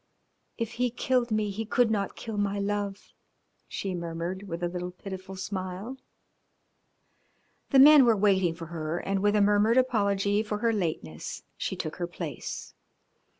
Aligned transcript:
"If 0.57 0.71
he 0.71 0.89
killed 0.89 1.29
me 1.29 1.51
he 1.51 1.63
could 1.63 1.91
not 1.91 2.15
kill 2.15 2.35
my 2.35 2.57
love," 2.57 3.13
she 3.67 3.93
murmured, 3.93 4.47
with 4.47 4.63
a 4.63 4.67
little 4.67 4.89
pitiful 4.89 5.35
smile. 5.35 5.95
The 7.69 7.77
men 7.77 8.03
were 8.05 8.17
waiting 8.17 8.55
for 8.55 8.65
her, 8.65 8.97
and 8.97 9.19
with 9.21 9.35
a 9.35 9.41
murmured 9.41 9.77
apology 9.77 10.41
for 10.41 10.57
her 10.57 10.73
lateness 10.73 11.43
she 11.55 11.75
took 11.75 11.97
her 11.97 12.07
place. 12.07 12.73